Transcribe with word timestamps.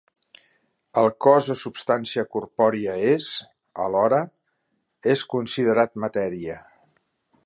El 1.01 1.09
cos 1.25 1.49
o 1.53 1.55
substància 1.63 2.23
corpòria 2.35 2.95
és, 3.11 3.29
alhora, 3.85 4.21
és 5.15 5.25
considerat 5.35 5.95
matèria. 6.07 6.57